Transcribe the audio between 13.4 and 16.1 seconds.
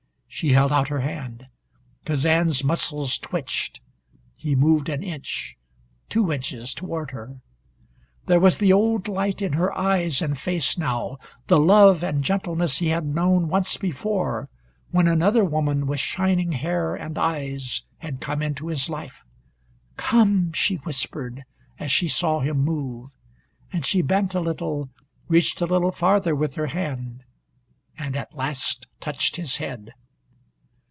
once before, when another woman with